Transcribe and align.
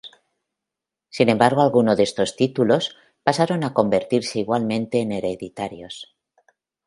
Sin 1.09 1.29
embargo 1.29 1.61
algunos 1.61 1.95
de 1.95 2.01
estos 2.01 2.35
títulos 2.35 2.97
pasaron 3.21 3.63
a 3.63 3.75
convertirse 3.75 4.39
igualmente 4.39 4.99
en 4.99 5.11
hereditarios. 5.11 6.15